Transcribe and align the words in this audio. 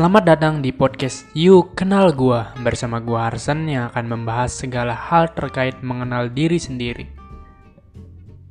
Selamat 0.00 0.24
datang 0.32 0.64
di 0.64 0.72
podcast 0.72 1.28
Yuk 1.36 1.76
Kenal 1.76 2.16
Gua 2.16 2.56
bersama 2.64 3.04
gua 3.04 3.28
Arsen 3.28 3.68
yang 3.68 3.92
akan 3.92 4.08
membahas 4.08 4.48
segala 4.48 4.96
hal 4.96 5.28
terkait 5.36 5.76
mengenal 5.84 6.32
diri 6.32 6.56
sendiri. 6.56 7.04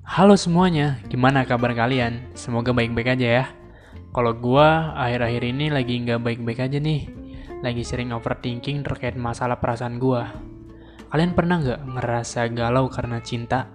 Halo 0.06 0.38
semuanya, 0.38 1.02
gimana 1.10 1.42
kabar 1.50 1.74
kalian? 1.74 2.30
Semoga 2.38 2.70
baik-baik 2.70 3.18
aja 3.18 3.28
ya. 3.42 3.46
Kalau 4.14 4.38
gua 4.38 4.94
akhir-akhir 4.94 5.42
ini 5.50 5.74
lagi 5.74 5.98
nggak 5.98 6.22
baik-baik 6.22 6.70
aja 6.70 6.78
nih. 6.78 7.10
Lagi 7.66 7.82
sering 7.82 8.14
overthinking 8.14 8.86
terkait 8.86 9.18
masalah 9.18 9.58
perasaan 9.58 9.98
gua. 9.98 10.30
Kalian 11.10 11.34
pernah 11.34 11.58
nggak 11.66 11.82
ngerasa 11.98 12.46
galau 12.54 12.86
karena 12.94 13.26
cinta? 13.26 13.74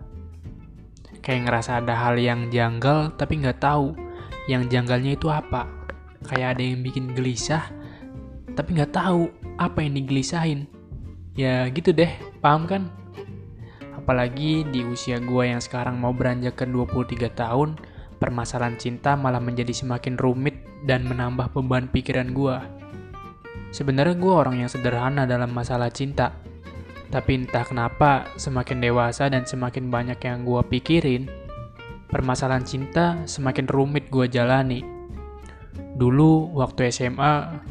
Kayak 1.26 1.50
ngerasa 1.50 1.82
ada 1.82 2.06
hal 2.06 2.22
yang 2.22 2.54
janggal 2.54 3.18
tapi 3.18 3.42
nggak 3.42 3.58
tahu 3.58 3.98
yang 4.46 4.62
janggalnya 4.70 5.18
itu 5.18 5.26
apa 5.26 5.83
kayak 6.24 6.58
ada 6.58 6.62
yang 6.64 6.80
bikin 6.80 7.12
gelisah 7.12 7.68
tapi 8.54 8.78
nggak 8.78 8.94
tahu 8.94 9.28
apa 9.58 9.82
yang 9.82 9.98
digelisahin. 9.98 10.70
Ya 11.34 11.66
gitu 11.74 11.90
deh. 11.90 12.10
Paham 12.38 12.70
kan? 12.70 12.86
Apalagi 13.98 14.62
di 14.70 14.86
usia 14.86 15.18
gue 15.18 15.44
yang 15.50 15.58
sekarang 15.58 15.98
mau 15.98 16.14
beranjak 16.14 16.54
ke 16.54 16.64
23 16.68 17.34
tahun 17.34 17.80
permasalahan 18.22 18.78
cinta 18.78 19.18
malah 19.18 19.42
menjadi 19.42 19.74
semakin 19.74 20.14
rumit 20.16 20.54
dan 20.86 21.04
menambah 21.08 21.50
beban 21.50 21.90
pikiran 21.90 22.30
gue 22.30 22.56
sebenarnya 23.74 24.14
gue 24.14 24.30
orang 24.30 24.62
yang 24.62 24.70
sederhana 24.70 25.26
dalam 25.26 25.50
masalah 25.50 25.90
cinta. 25.90 26.30
Tapi 27.10 27.46
entah 27.46 27.66
kenapa 27.66 28.30
semakin 28.38 28.78
dewasa 28.78 29.26
dan 29.26 29.42
semakin 29.42 29.90
banyak 29.90 30.18
yang 30.22 30.46
gue 30.46 30.62
pikirin 30.70 31.26
permasalahan 32.10 32.62
cinta 32.62 33.18
semakin 33.26 33.66
rumit 33.66 34.06
gue 34.10 34.30
jalani 34.30 34.93
Dulu 35.94 36.50
waktu 36.58 36.90
SMA, 36.90 37.62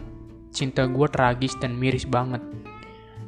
cinta 0.55 0.87
gue 0.87 1.07
tragis 1.11 1.59
dan 1.59 1.75
miris 1.75 2.07
banget. 2.07 2.39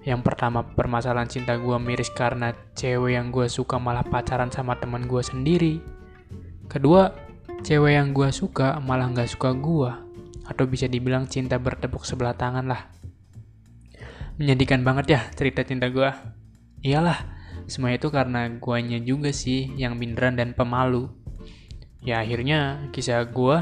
Yang 0.05 0.21
pertama 0.21 0.63
permasalahan 0.63 1.27
cinta 1.27 1.57
gue 1.59 1.75
miris 1.81 2.13
karena 2.13 2.53
cewek 2.77 3.17
yang 3.17 3.33
gue 3.33 3.49
suka 3.51 3.75
malah 3.75 4.05
pacaran 4.05 4.53
sama 4.53 4.79
teman 4.79 5.03
gue 5.09 5.19
sendiri. 5.19 5.83
Kedua, 6.71 7.11
cewek 7.65 7.97
yang 7.97 8.13
gue 8.15 8.29
suka 8.31 8.79
malah 8.79 9.11
gak 9.11 9.27
suka 9.27 9.51
gue. 9.51 9.91
Atau 10.45 10.69
bisa 10.69 10.85
dibilang 10.85 11.25
cinta 11.25 11.57
bertepuk 11.57 12.05
sebelah 12.05 12.37
tangan 12.37 12.69
lah. 12.69 12.87
Menyedihkan 14.37 14.85
banget 14.85 15.05
ya 15.17 15.21
cerita 15.33 15.65
cinta 15.65 15.89
gue. 15.89 16.07
Iyalah, 16.85 17.17
semua 17.65 17.97
itu 17.97 18.13
karena 18.13 18.45
guanya 18.61 19.01
juga 19.01 19.33
sih 19.33 19.73
yang 19.73 19.97
binderan 19.97 20.37
dan 20.37 20.53
pemalu. 20.53 21.09
Ya 22.05 22.21
akhirnya 22.21 22.85
kisah 22.93 23.25
gue 23.25 23.57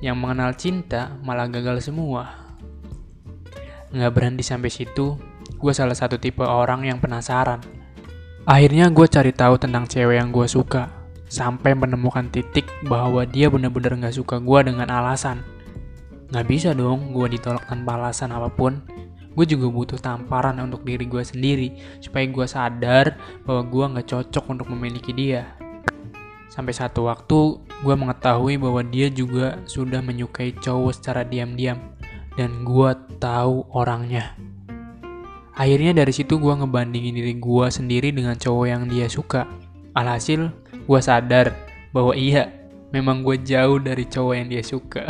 yang 0.00 0.16
mengenal 0.16 0.56
cinta 0.56 1.16
malah 1.24 1.48
gagal 1.48 1.92
semua. 1.92 2.52
Nggak 3.92 4.12
berhenti 4.16 4.44
sampai 4.44 4.72
situ, 4.72 5.20
gue 5.60 5.72
salah 5.76 5.96
satu 5.96 6.16
tipe 6.16 6.40
orang 6.44 6.88
yang 6.88 6.98
penasaran. 6.98 7.60
Akhirnya 8.48 8.88
gue 8.88 9.04
cari 9.04 9.36
tahu 9.36 9.60
tentang 9.60 9.84
cewek 9.84 10.16
yang 10.16 10.32
gue 10.32 10.48
suka, 10.48 10.88
sampai 11.30 11.76
menemukan 11.76 12.26
titik 12.32 12.66
bahwa 12.88 13.22
dia 13.22 13.46
bener-bener 13.46 13.94
gak 14.02 14.16
suka 14.16 14.42
gue 14.42 14.60
dengan 14.66 14.90
alasan. 14.90 15.44
Gak 16.32 16.46
bisa 16.50 16.74
dong 16.74 17.12
gue 17.14 17.36
ditolak 17.36 17.68
tanpa 17.70 18.00
alasan 18.00 18.34
apa 18.34 18.50
pun. 18.50 18.82
Gue 19.30 19.46
juga 19.46 19.70
butuh 19.70 20.00
tamparan 20.00 20.58
untuk 20.58 20.82
diri 20.82 21.06
gue 21.06 21.22
sendiri, 21.22 21.68
supaya 22.02 22.26
gue 22.26 22.46
sadar 22.50 23.14
bahwa 23.46 23.62
gue 23.68 23.84
gak 24.00 24.06
cocok 24.10 24.44
untuk 24.50 24.66
memiliki 24.74 25.14
dia. 25.14 25.54
Sampai 26.50 26.74
satu 26.74 27.06
waktu, 27.06 27.69
gue 27.80 27.94
mengetahui 27.96 28.60
bahwa 28.60 28.84
dia 28.84 29.08
juga 29.08 29.56
sudah 29.64 30.04
menyukai 30.04 30.52
cowok 30.60 30.92
secara 30.92 31.22
diam-diam. 31.24 31.80
Dan 32.36 32.64
gue 32.64 32.90
tahu 33.20 33.68
orangnya. 33.74 34.36
Akhirnya 35.60 35.92
dari 35.92 36.12
situ 36.14 36.40
gue 36.40 36.54
ngebandingin 36.56 37.20
diri 37.20 37.34
gue 37.36 37.66
sendiri 37.68 38.14
dengan 38.16 38.38
cowok 38.38 38.66
yang 38.68 38.88
dia 38.88 39.10
suka. 39.12 39.44
Alhasil, 39.92 40.48
gue 40.88 41.00
sadar 41.02 41.52
bahwa 41.92 42.16
iya, 42.16 42.48
memang 42.94 43.20
gue 43.26 43.36
jauh 43.42 43.76
dari 43.76 44.06
cowok 44.06 44.34
yang 44.40 44.48
dia 44.48 44.62
suka. 44.64 45.04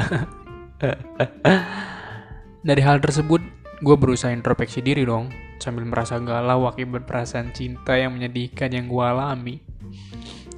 dari 2.69 2.83
hal 2.83 2.99
tersebut, 2.99 3.39
gue 3.79 3.97
berusaha 3.97 4.33
introspeksi 4.33 4.83
diri 4.83 5.05
dong, 5.05 5.31
sambil 5.61 5.85
merasa 5.85 6.17
galau 6.19 6.67
akibat 6.67 7.05
perasaan 7.05 7.53
cinta 7.53 7.95
yang 7.95 8.17
menyedihkan 8.17 8.73
yang 8.73 8.89
gue 8.89 9.05
alami. 9.05 9.57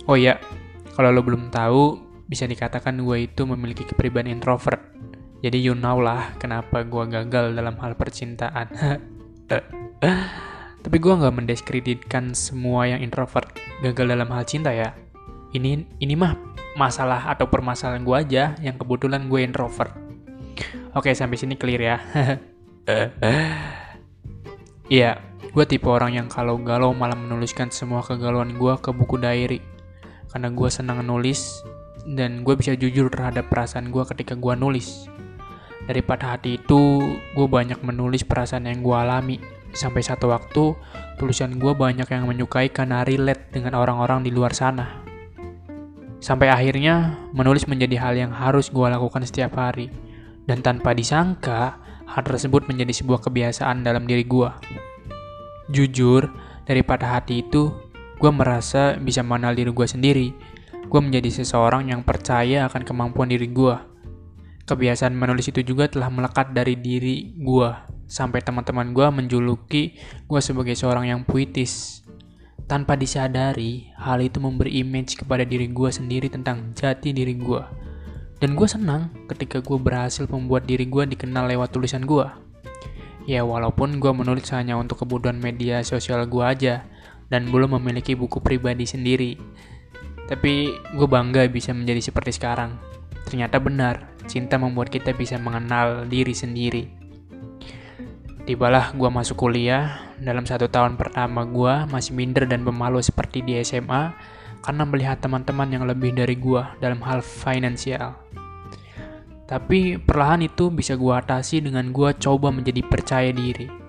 Oh 0.07 0.17
ya, 0.17 0.39
kalau 0.95 1.15
lo 1.15 1.23
belum 1.23 1.51
tahu, 1.51 1.99
bisa 2.33 2.49
dikatakan 2.49 2.97
gue 3.05 3.29
itu 3.29 3.45
memiliki 3.45 3.85
kepribadian 3.85 4.41
introvert. 4.41 4.81
Jadi 5.45 5.61
you 5.61 5.77
know 5.77 6.01
lah 6.01 6.33
kenapa 6.41 6.81
gue 6.81 7.05
gagal 7.13 7.53
dalam 7.53 7.77
hal 7.77 7.93
percintaan. 7.93 8.73
Tapi 10.83 10.97
gue 10.97 11.13
nggak 11.13 11.37
mendiskreditkan 11.37 12.33
semua 12.33 12.89
yang 12.89 13.05
introvert 13.05 13.53
gagal 13.85 14.09
dalam 14.09 14.33
hal 14.33 14.49
cinta 14.49 14.73
ya. 14.73 14.97
Ini 15.53 15.85
ini 16.01 16.15
mah 16.17 16.33
masalah 16.81 17.29
atau 17.29 17.53
permasalahan 17.53 18.01
gue 18.01 18.17
aja 18.17 18.57
yang 18.65 18.81
kebetulan 18.81 19.29
gue 19.29 19.45
introvert. 19.45 19.93
Oke 20.97 21.13
sampai 21.13 21.37
sini 21.37 21.61
clear 21.61 21.85
ya. 21.85 21.97
Iya, 24.93 25.25
gue 25.57 25.65
tipe 25.65 25.89
orang 25.89 26.13
yang 26.13 26.29
kalau 26.29 26.61
galau 26.61 26.93
malah 26.93 27.17
menuliskan 27.17 27.73
semua 27.73 28.05
kegalauan 28.05 28.61
gue 28.61 28.75
ke 28.77 28.93
buku 28.93 29.17
diary 29.17 29.65
karena 30.33 30.49
gue 30.49 30.69
senang 30.73 31.05
nulis 31.05 31.61
dan 32.07 32.43
gue 32.43 32.55
bisa 32.59 32.75
jujur 32.75 33.09
terhadap 33.11 33.47
perasaan 33.51 33.95
gue 33.95 34.03
ketika 34.11 34.35
gue 34.35 34.55
nulis. 34.59 35.07
Dari 35.83 35.99
pada 35.99 36.39
hati 36.39 36.63
itu, 36.63 37.03
gue 37.35 37.47
banyak 37.51 37.83
menulis 37.83 38.23
perasaan 38.23 38.71
yang 38.71 38.87
gue 38.87 38.95
alami. 38.95 39.37
Sampai 39.75 40.05
satu 40.05 40.31
waktu, 40.31 40.79
tulisan 41.19 41.59
gue 41.59 41.73
banyak 41.75 42.07
yang 42.07 42.29
menyukai 42.31 42.71
karena 42.71 43.03
relate 43.03 43.51
dengan 43.51 43.75
orang-orang 43.75 44.23
di 44.23 44.31
luar 44.31 44.55
sana. 44.55 45.03
Sampai 46.23 46.55
akhirnya, 46.55 47.19
menulis 47.35 47.67
menjadi 47.67 47.99
hal 47.99 48.15
yang 48.15 48.31
harus 48.31 48.71
gue 48.71 48.87
lakukan 48.87 49.27
setiap 49.27 49.59
hari. 49.59 49.91
Dan 50.47 50.63
tanpa 50.63 50.95
disangka, 50.95 51.83
hal 52.07 52.23
tersebut 52.23 52.71
menjadi 52.71 52.95
sebuah 53.03 53.27
kebiasaan 53.27 53.83
dalam 53.83 54.07
diri 54.07 54.23
gue. 54.23 54.51
Jujur, 55.67 56.31
dari 56.63 56.87
pada 56.87 57.19
hati 57.19 57.43
itu, 57.43 57.75
gue 58.23 58.31
merasa 58.31 58.95
bisa 59.03 59.27
mengenal 59.27 59.59
diri 59.59 59.75
gue 59.75 59.87
sendiri. 59.89 60.29
Gue 60.93 61.01
menjadi 61.01 61.41
seseorang 61.41 61.89
yang 61.89 62.05
percaya 62.05 62.69
akan 62.69 62.85
kemampuan 62.85 63.33
diri 63.33 63.49
gue. 63.49 63.73
Kebiasaan 64.69 65.17
menulis 65.17 65.49
itu 65.49 65.65
juga 65.65 65.89
telah 65.89 66.13
melekat 66.13 66.53
dari 66.53 66.77
diri 66.77 67.33
gue, 67.41 67.69
sampai 68.05 68.45
teman-teman 68.45 68.93
gue 68.93 69.09
menjuluki 69.09 69.97
gue 70.29 70.41
sebagai 70.45 70.77
seorang 70.77 71.09
yang 71.09 71.25
puitis. 71.25 72.05
Tanpa 72.69 72.93
disadari, 72.93 73.89
hal 73.97 74.21
itu 74.21 74.37
memberi 74.37 74.85
image 74.85 75.17
kepada 75.17 75.49
diri 75.49 75.73
gue 75.73 75.89
sendiri 75.89 76.29
tentang 76.29 76.77
jati 76.77 77.17
diri 77.17 77.41
gue. 77.41 77.65
Dan 78.37 78.53
gue 78.53 78.69
senang 78.69 79.09
ketika 79.33 79.65
gue 79.65 79.81
berhasil 79.81 80.29
membuat 80.29 80.69
diri 80.69 80.85
gue 80.85 81.09
dikenal 81.09 81.49
lewat 81.49 81.73
tulisan 81.73 82.05
gue. 82.05 82.29
Ya 83.25 83.49
walaupun 83.49 83.97
gue 83.97 84.13
menulis 84.13 84.53
hanya 84.53 84.77
untuk 84.77 85.09
kebutuhan 85.09 85.41
media 85.41 85.81
sosial 85.81 86.21
gue 86.29 86.45
aja, 86.45 86.85
dan 87.33 87.49
belum 87.49 87.81
memiliki 87.81 88.13
buku 88.13 88.45
pribadi 88.45 88.85
sendiri. 88.85 89.41
Tapi 90.31 90.75
gue 90.95 91.09
bangga 91.11 91.45
bisa 91.51 91.75
menjadi 91.75 92.13
seperti 92.13 92.35
sekarang. 92.35 92.79
Ternyata 93.27 93.59
benar, 93.59 94.13
cinta 94.27 94.59
membuat 94.59 94.91
kita 94.91 95.15
bisa 95.15 95.39
mengenal 95.39 96.07
diri 96.07 96.35
sendiri. 96.35 96.85
Tibalah 98.43 98.91
gue 98.95 99.07
masuk 99.07 99.39
kuliah, 99.39 100.15
dalam 100.19 100.43
satu 100.43 100.67
tahun 100.67 100.99
pertama 100.99 101.47
gue 101.47 101.87
masih 101.91 102.15
minder 102.15 102.47
dan 102.47 102.67
pemalu 102.67 102.99
seperti 102.99 103.43
di 103.43 103.59
SMA 103.63 104.15
karena 104.63 104.83
melihat 104.87 105.19
teman-teman 105.23 105.71
yang 105.71 105.85
lebih 105.87 106.15
dari 106.15 106.35
gue 106.35 106.63
dalam 106.83 106.99
hal 107.07 107.23
finansial. 107.23 108.19
Tapi 109.47 110.01
perlahan 110.01 110.43
itu 110.43 110.71
bisa 110.75 110.99
gue 110.99 111.13
atasi 111.13 111.63
dengan 111.63 111.91
gue 111.95 112.15
coba 112.19 112.51
menjadi 112.51 112.83
percaya 112.83 113.31
diri 113.31 113.82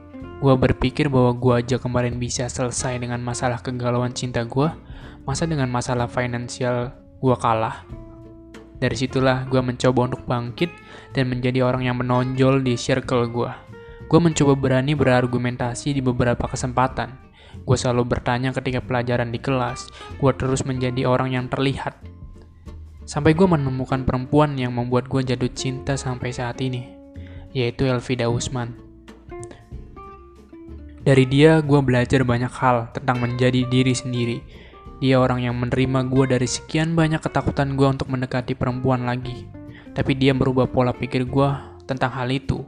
Gue 0.44 0.60
berpikir 0.60 1.08
bahwa 1.08 1.32
gue 1.40 1.54
aja 1.56 1.80
kemarin 1.80 2.20
bisa 2.20 2.52
selesai 2.52 3.00
dengan 3.00 3.24
masalah 3.24 3.64
kegalauan 3.64 4.12
cinta 4.12 4.44
gue, 4.44 4.68
masa 5.24 5.48
dengan 5.48 5.72
masalah 5.72 6.12
finansial 6.12 6.92
gue 7.24 7.36
kalah? 7.40 7.88
Dari 8.76 8.92
situlah 8.92 9.48
gue 9.48 9.64
mencoba 9.64 10.12
untuk 10.12 10.28
bangkit 10.28 10.68
dan 11.16 11.32
menjadi 11.32 11.64
orang 11.64 11.88
yang 11.88 11.96
menonjol 11.96 12.60
di 12.60 12.76
circle 12.76 13.32
gue. 13.32 13.48
Gue 14.12 14.20
mencoba 14.20 14.60
berani 14.60 14.92
berargumentasi 15.00 15.96
di 15.96 16.04
beberapa 16.04 16.44
kesempatan. 16.52 17.16
Gue 17.64 17.80
selalu 17.80 18.04
bertanya 18.04 18.52
ketika 18.52 18.84
pelajaran 18.84 19.32
di 19.32 19.40
kelas. 19.40 19.88
Gue 20.20 20.36
terus 20.36 20.68
menjadi 20.68 21.08
orang 21.08 21.32
yang 21.32 21.48
terlihat. 21.48 21.96
Sampai 23.08 23.32
gue 23.32 23.48
menemukan 23.48 24.04
perempuan 24.04 24.60
yang 24.60 24.76
membuat 24.76 25.08
gue 25.08 25.24
jatuh 25.24 25.56
cinta 25.56 25.96
sampai 25.96 26.36
saat 26.36 26.60
ini, 26.60 26.92
yaitu 27.56 27.88
Elvida 27.88 28.28
Usman. 28.28 28.83
Dari 31.04 31.28
dia, 31.28 31.60
gue 31.60 31.84
belajar 31.84 32.24
banyak 32.24 32.54
hal 32.64 32.88
tentang 32.96 33.20
menjadi 33.20 33.68
diri 33.68 33.92
sendiri. 33.92 34.40
Dia 35.04 35.20
orang 35.20 35.44
yang 35.44 35.60
menerima 35.60 36.08
gue 36.08 36.32
dari 36.32 36.48
sekian 36.48 36.96
banyak 36.96 37.20
ketakutan 37.20 37.76
gue 37.76 37.84
untuk 37.84 38.08
mendekati 38.08 38.56
perempuan 38.56 39.04
lagi. 39.04 39.44
Tapi 39.92 40.16
dia 40.16 40.32
merubah 40.32 40.64
pola 40.64 40.96
pikir 40.96 41.28
gue 41.28 41.50
tentang 41.84 42.08
hal 42.08 42.32
itu. 42.32 42.64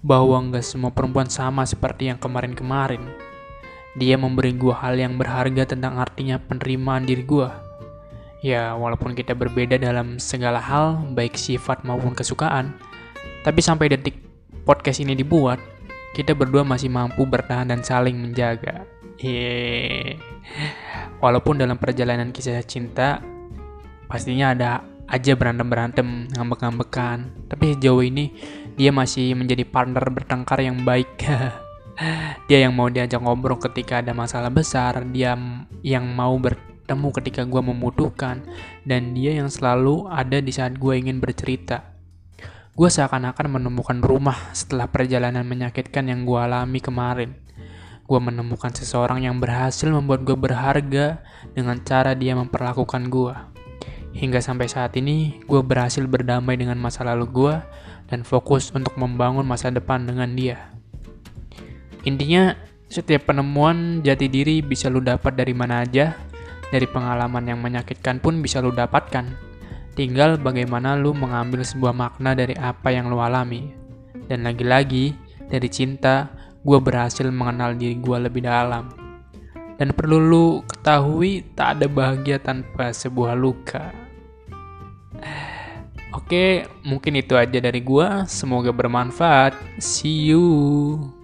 Bahwa 0.00 0.40
nggak 0.40 0.64
semua 0.64 0.88
perempuan 0.88 1.28
sama 1.28 1.68
seperti 1.68 2.08
yang 2.08 2.16
kemarin-kemarin. 2.16 3.04
Dia 3.92 4.16
memberi 4.16 4.56
gue 4.56 4.72
hal 4.72 4.96
yang 4.96 5.20
berharga 5.20 5.76
tentang 5.76 6.00
artinya 6.00 6.40
penerimaan 6.40 7.04
diri 7.04 7.28
gue. 7.28 7.48
Ya, 8.40 8.72
walaupun 8.72 9.12
kita 9.12 9.36
berbeda 9.36 9.76
dalam 9.76 10.16
segala 10.16 10.64
hal, 10.64 10.96
baik 11.12 11.36
sifat 11.36 11.84
maupun 11.84 12.16
kesukaan, 12.16 12.72
tapi 13.44 13.60
sampai 13.60 13.92
detik 13.92 14.16
podcast 14.64 15.04
ini 15.04 15.12
dibuat, 15.12 15.60
kita 16.14 16.34
berdua 16.34 16.66
masih 16.66 16.90
mampu 16.90 17.22
bertahan 17.26 17.70
dan 17.70 17.80
saling 17.86 18.18
menjaga. 18.18 18.86
Hehehe. 19.20 20.16
Walaupun 21.20 21.60
dalam 21.60 21.76
perjalanan 21.76 22.32
kisah 22.32 22.64
cinta, 22.64 23.20
pastinya 24.08 24.56
ada 24.56 24.70
aja 25.10 25.34
berantem-berantem, 25.36 26.30
ngambek-ngambekan. 26.32 27.30
Tapi 27.50 27.76
sejauh 27.76 28.00
ini 28.00 28.32
dia 28.78 28.94
masih 28.94 29.36
menjadi 29.36 29.66
partner 29.68 30.06
bertengkar 30.08 30.64
yang 30.64 30.80
baik. 30.86 31.10
dia 32.48 32.58
yang 32.64 32.72
mau 32.72 32.88
diajak 32.88 33.20
ngobrol 33.20 33.60
ketika 33.60 34.00
ada 34.00 34.16
masalah 34.16 34.48
besar, 34.48 35.04
dia 35.12 35.36
yang 35.84 36.06
mau 36.16 36.32
bertemu 36.40 37.08
ketika 37.20 37.44
gue 37.44 37.60
membutuhkan, 37.60 38.40
dan 38.88 39.12
dia 39.12 39.36
yang 39.36 39.52
selalu 39.52 40.08
ada 40.08 40.40
di 40.40 40.50
saat 40.54 40.80
gue 40.80 40.94
ingin 40.96 41.20
bercerita. 41.20 41.89
Gue 42.80 42.88
seakan-akan 42.88 43.60
menemukan 43.60 44.00
rumah 44.00 44.56
setelah 44.56 44.88
perjalanan 44.88 45.44
menyakitkan 45.44 46.08
yang 46.08 46.24
gue 46.24 46.40
alami 46.40 46.80
kemarin. 46.80 47.36
Gue 48.08 48.16
menemukan 48.24 48.72
seseorang 48.72 49.20
yang 49.20 49.36
berhasil 49.36 49.84
membuat 49.84 50.24
gue 50.24 50.32
berharga 50.32 51.20
dengan 51.52 51.76
cara 51.84 52.16
dia 52.16 52.32
memperlakukan 52.32 53.12
gue. 53.12 53.36
Hingga 54.16 54.40
sampai 54.40 54.72
saat 54.72 54.96
ini, 54.96 55.44
gue 55.44 55.60
berhasil 55.60 56.00
berdamai 56.08 56.56
dengan 56.56 56.80
masa 56.80 57.04
lalu 57.04 57.28
gue 57.28 57.54
dan 58.08 58.24
fokus 58.24 58.72
untuk 58.72 58.96
membangun 58.96 59.44
masa 59.44 59.68
depan 59.68 60.08
dengan 60.08 60.32
dia. 60.32 60.72
Intinya, 62.08 62.56
setiap 62.88 63.28
penemuan 63.28 64.00
jati 64.00 64.32
diri 64.32 64.64
bisa 64.64 64.88
lu 64.88 65.04
dapat 65.04 65.36
dari 65.36 65.52
mana 65.52 65.84
aja, 65.84 66.16
dari 66.72 66.88
pengalaman 66.88 67.44
yang 67.44 67.60
menyakitkan 67.60 68.24
pun 68.24 68.40
bisa 68.40 68.64
lu 68.64 68.72
dapatkan. 68.72 69.49
Tinggal 69.98 70.38
bagaimana 70.38 70.94
lu 70.94 71.10
mengambil 71.10 71.66
sebuah 71.66 71.90
makna 71.90 72.32
dari 72.32 72.54
apa 72.54 72.94
yang 72.94 73.10
lu 73.10 73.18
alami. 73.18 73.74
Dan 74.30 74.46
lagi-lagi, 74.46 75.14
dari 75.50 75.66
cinta, 75.66 76.30
gue 76.62 76.78
berhasil 76.78 77.26
mengenal 77.26 77.74
diri 77.74 77.98
gue 77.98 78.18
lebih 78.30 78.46
dalam. 78.46 78.90
Dan 79.74 79.96
perlu 79.96 80.20
lu 80.20 80.46
ketahui, 80.68 81.42
tak 81.56 81.80
ada 81.80 81.86
bahagia 81.90 82.38
tanpa 82.38 82.94
sebuah 82.94 83.34
luka. 83.34 83.90
Oke, 86.18 86.68
mungkin 86.86 87.18
itu 87.18 87.34
aja 87.34 87.58
dari 87.58 87.82
gue. 87.82 88.08
Semoga 88.30 88.70
bermanfaat. 88.70 89.58
See 89.82 90.30
you. 90.30 91.19